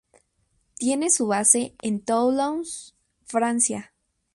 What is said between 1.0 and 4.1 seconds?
su base en Toulouse, Francia.